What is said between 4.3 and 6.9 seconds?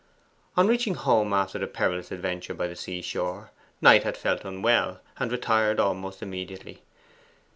unwell, and retired almost immediately.